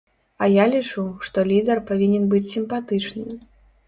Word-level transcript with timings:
А 0.43 0.45
я 0.51 0.63
лічу, 0.69 1.03
што 1.27 1.43
лідар 1.49 1.81
павінен 1.89 2.23
быць 2.31 2.47
сімпатычны. 2.55 3.37